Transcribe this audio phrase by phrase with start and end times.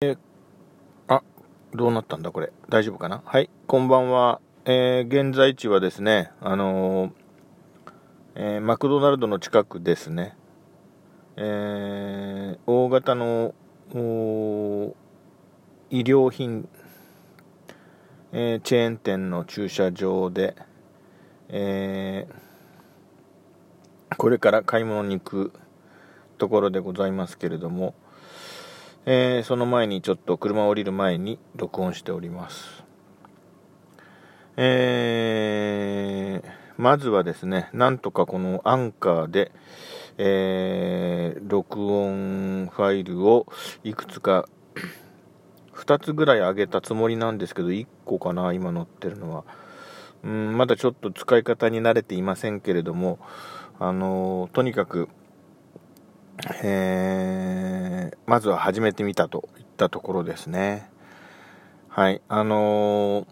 [0.00, 0.18] えー、
[1.08, 1.24] あ、
[1.74, 2.52] どうなったんだこれ。
[2.68, 3.20] 大丈夫かな？
[3.24, 4.40] はい、こんばんは。
[4.64, 10.36] えー、現在地はですね、あのー、え、マクドナルドの近くですね。
[11.34, 13.56] え、大型の
[13.90, 13.96] 医
[16.02, 16.68] 療品、
[18.30, 20.54] え、チェーン店の駐車場で、
[21.48, 22.28] え、
[24.16, 25.52] これから買い物に行く
[26.38, 27.96] ところでございますけれども、
[29.10, 32.84] えー、その前にちょっと車を降りる前に録音しております。
[34.58, 39.50] えー、まずはですね、なんとかこのアンカーで、
[40.18, 43.46] えー、録音ファイルを
[43.82, 44.46] いくつか
[45.72, 49.44] 2つぐらい上げたつもりなんですけど、1個かな、今載ってるのは。
[50.22, 53.18] うん、まだちょっと使い方に慣れていませんけれども、
[53.78, 55.08] あのとにかく、
[56.62, 57.87] えー、
[58.28, 60.90] まずは始めてみたといったところですね。
[61.88, 63.26] はい、あの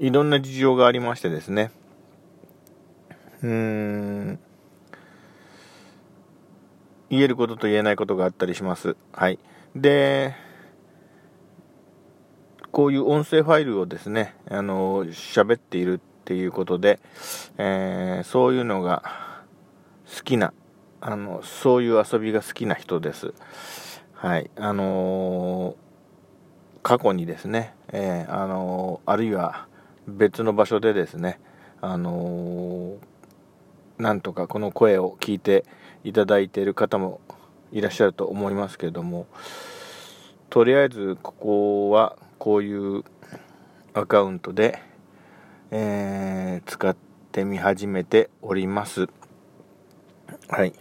[0.00, 1.70] ー、いろんな事情がありましてですね、
[3.42, 4.38] うーん、
[7.10, 8.96] 言えることと言えないことがあったりします。
[9.12, 9.38] はい。
[9.76, 10.34] で、
[12.70, 17.00] こういう音声ファイルをですね、あの、喋っているっていうことで、
[17.58, 19.02] えー、そういうのが
[20.16, 20.54] 好きな
[21.04, 23.34] あのそういう遊びが好きな人です。
[24.14, 25.74] はい、あのー、
[26.84, 29.66] 過去にですね、えー、あのー、あるいは
[30.06, 31.40] 別の場所でですね、
[31.80, 32.98] あの
[33.98, 35.64] なんとかこの声を聞いて
[36.04, 37.20] いただいている方も
[37.72, 39.26] いらっしゃると思いますけれども、
[40.50, 43.02] とりあえずここはこういう
[43.92, 44.80] アカウントで、
[45.72, 46.96] え使っ
[47.32, 49.08] てみ始めております。
[50.48, 50.72] はい。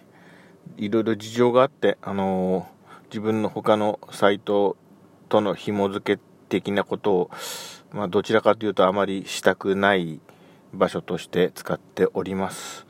[0.77, 4.78] いろいろ事情があって、あのー、自分の他のサイト
[5.30, 7.31] との紐付け的なことを、
[7.91, 10.19] まあ、どちらかというとあまりしたくない
[10.73, 12.85] 場所として使っております。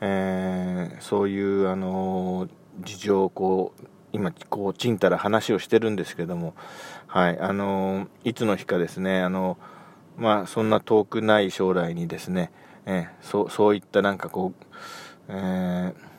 [0.00, 2.50] えー、そういう、あのー、
[2.84, 6.54] 事情をこう、今、こう、ちんたら話をしてるんですけども、
[7.06, 9.58] はい、あのいつの日かですね、あの
[10.16, 12.50] まあ、そんな遠くない将来にですね、
[12.86, 14.64] えー、そうそういったなんかこう、
[15.28, 16.11] えー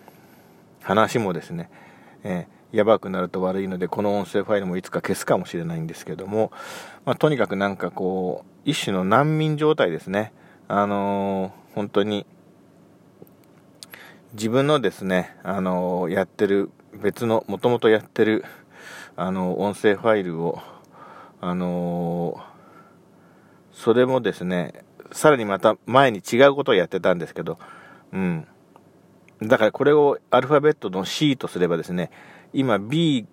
[0.83, 1.69] 話もですね、
[2.23, 6.51] えー、やばくなると悪いので、この音声ファイルもいつか消すかもしれないんですけども、
[7.05, 10.33] まあ、とにかくなんかこう、一種の難民状態ですね。
[10.67, 12.25] あのー、本当に、
[14.33, 18.45] 自分のですね、あのー、やってる、別の、もともとやってる、
[19.15, 20.59] あの音声ファイルを、
[21.39, 22.41] あの
[23.71, 27.59] それもですね、さらにまた前に違うことをやってたんですけど、
[28.11, 28.47] うん。
[29.47, 32.11] だからこれをアルファベットの C とすればですね、
[32.53, 33.25] 今 B、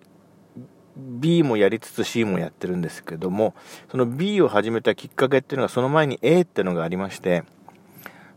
[0.95, 3.55] B もやりつつ C もやってるんですけども、
[3.89, 7.43] その B を始めたきっかけっていうのがその前に A っていうのがありまして、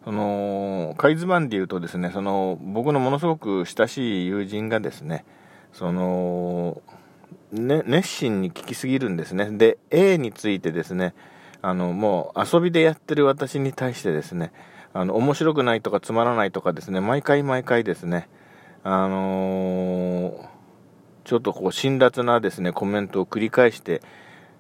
[0.05, 5.25] その、かいつまんで言うとですね、その、僕のものすごく親しい友人がですね、
[5.73, 6.83] その、
[7.53, 9.51] ね、熱心に聞きすぎるんですね。
[9.51, 11.15] で、A についてですね、
[11.63, 14.53] あの、もう遊びでやってる私に対してですね、
[14.95, 18.29] あの、面白くないとかつまらないとかですね、毎回毎回ですね、
[18.85, 20.49] あのー、
[21.25, 24.03] ちょっとこう、辛辣なですね、コメントを繰り返して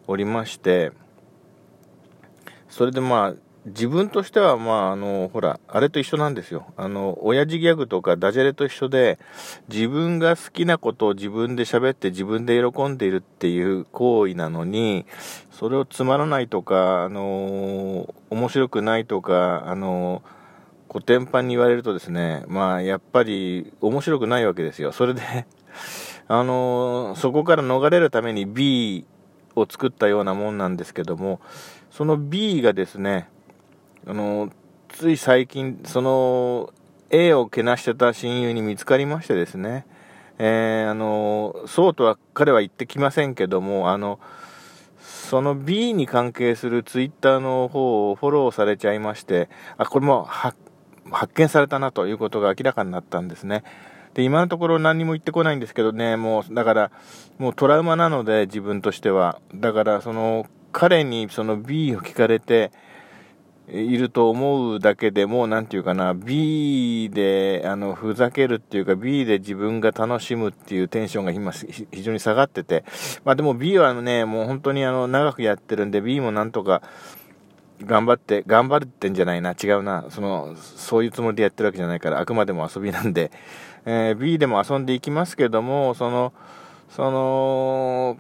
[0.09, 0.91] おりまして、
[2.69, 6.67] それでまあ、自分としては、まあ、あの、ほら、あれと一緒なんですよ。
[6.77, 9.19] あの、親父ギャグとかダジャレと一緒で、
[9.69, 15.07] 自分が好きなことを自分で喋って自分で喜んでいるっていう行為なのに、
[15.51, 20.23] それをつまらないとか、あの、面白くないとか、あの、
[20.89, 24.93] コテンパンに言われるとですね、まあ、やっぱり面白くないわけですよ。
[24.93, 25.23] それで
[26.29, 29.07] あの、そこから逃れるために B
[29.57, 31.41] を作ったようなもんなんですけども、
[31.91, 33.29] その B がですね、
[34.06, 34.50] あの、
[34.88, 36.72] つい最近、その、
[37.10, 39.87] A をけなしてた親友に見つかりましてですね、
[40.38, 44.19] えー、あの、そうとは彼は言ってきませんけども、あの、
[44.98, 49.48] その B に関係するツイッターの方をフォローされちゃいまして、
[49.78, 50.57] あ、これも発
[51.34, 53.65] 見されたなということが明らかになったんですね。
[54.15, 56.91] で、今のところ何にも言ってこないんですけどね、もう、だから、
[57.39, 59.41] もうトラウマなので、自分としては。
[59.54, 62.72] だから、その、彼にその B を聞かれて、
[63.69, 72.84] いると思うだけでも、なんていうかな、B で、あの、ふざけるっていうか、B で自分が楽しむっていうテンションが今、非常に下がってて、
[73.25, 76.83] まあでも B はね、もう本当にあの、長くやってるんで、B もなんとか、
[77.83, 83.31] 頑張って、頑張ってんじゃないな、違うな、その、そういうつもりでやってるわけじゃないから、あくまでも遊びなんで、
[83.87, 86.33] えー、B でも遊んでいきますけども、その、
[86.91, 88.19] その、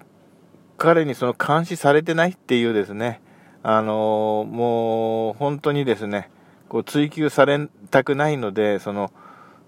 [0.76, 3.20] 彼にその監視されてないっていうですね、
[3.66, 6.28] あのもう本当にですね、
[6.68, 9.10] こう追求されたくないので、その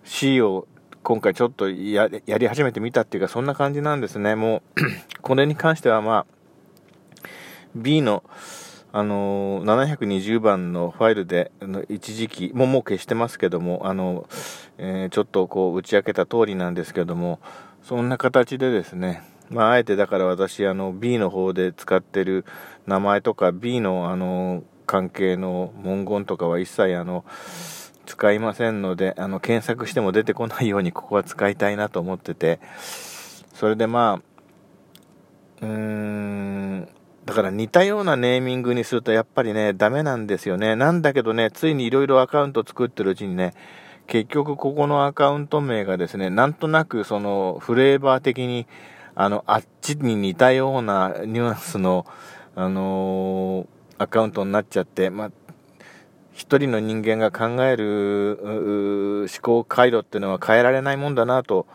[0.05, 0.69] C を
[1.03, 4.35] 今回ちょっとやり始めてみたっていうか、そんな感じなんですね。
[4.35, 4.63] もう
[5.23, 7.27] これに関してはまあ、
[7.75, 8.23] B の、
[8.93, 11.51] あのー、720番のファイルで、
[11.89, 14.29] 一時期、もうもう消してますけども、あの、
[14.77, 17.41] えー、ちょっとこう打ち明けた通りなんですけども、
[17.83, 22.45] そんな形でですね、まあ、あえてだから私、あの、B の方で使ってる
[22.87, 27.25] 名前とか、B の、あの、関係の文言とかは一切、あの、
[28.07, 32.61] 使いませんので、あの、検索しても出てこないようにここは使いたいなと思ってて、
[33.53, 36.89] それでまあ、うーん、
[37.25, 40.77] だから似たようなネーミングにするとやっぱりね、ダメなんですよね。
[40.77, 43.55] なんだけどね、ついに色々アカウント作ってるうちにね、
[44.07, 48.67] 結局ここのアカウント名がですね、なんとなくそのフレーバー的に、
[49.17, 52.07] あの、あっちに似たようなニュアンスの、
[52.55, 55.31] あのー、アカウントになっちゃって、まあ、
[56.33, 58.39] 一人の人間が考える
[59.23, 61.67] 思考回路っていうのは変えられないもんだなと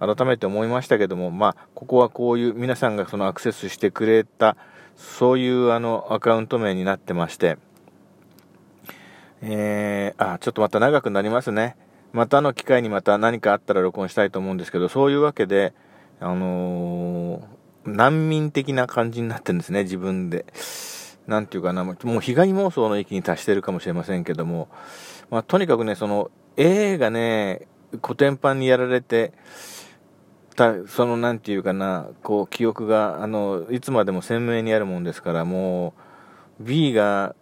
[0.00, 4.56] 改めて思いましたけども、まあ、ここはこういう皆さんがそのアクセスしてくれた
[4.96, 7.58] そういうあのアカウント名になってまして、
[9.42, 11.76] えー、あ、ちょっとまた長くなりますね。
[12.12, 15.72] またの機会にまた何かあったら録音したいと思うんですけど、そういうわけで、
[16.20, 17.42] あのー、
[17.86, 20.44] 難民的な感じになってるんですね、自分で。
[21.26, 24.68] なんていうかな、もう被害妄想の域に達してるかもしれませんけども、
[25.30, 27.68] まあ、とにかくね、その、A がね、
[28.02, 29.32] 古典版にやられて、
[30.56, 35.94] た、その、なんていうかな、こう、記憶が、あの、いつまでも鮮明にあるもんですから、も
[36.60, 37.34] う、B が、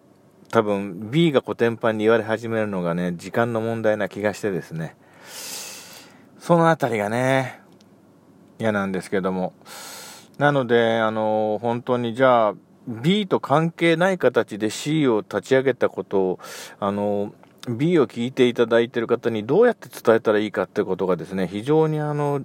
[0.51, 4.97] 多分、B が古典版に言われ始めるのがね、時間の問題な気がしてですね、
[6.39, 7.61] そのあたりがね、
[8.59, 9.53] 嫌なんですけども、
[10.39, 12.55] なので、あの、本当にじゃあ、
[12.87, 16.39] B と関係ない形で C を立ち上げたことを、
[16.81, 17.35] あの、
[17.69, 22.43] B を聞いていただいている方にどうやって伝えたらいいかってことがですね、非常にあの、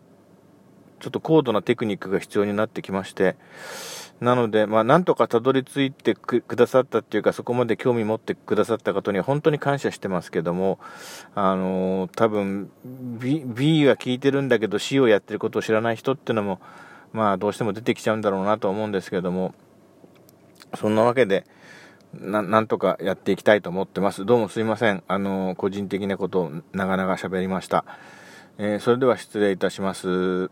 [1.04, 3.36] ちょっと高度なテクニックが必要になってきまして、
[4.22, 10.80] なので、まあ、なんとかたどり着いてくださったっていうか、そこまで興味持ってくださった方には本当に感謝してますけども、
[11.36, 16.62] あの多分 B、B は聞いてるんだけど C をやってることを知らない人っていうのも、
[17.12, 19.54] まあ、どうしても出てきちゃうんだろうなと思うんですけども、
[20.76, 21.46] そんなわけで、
[22.14, 24.26] な、なんとかやっていきたいと思ってます。
[24.26, 25.04] どうもすいません。
[25.10, 27.84] あの、個人的なことを長々喋りました。
[28.58, 30.52] えー、それでは失礼いたします。